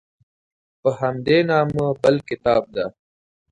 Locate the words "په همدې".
0.81-1.39